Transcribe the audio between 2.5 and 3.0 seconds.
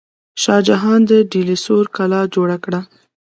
کړه.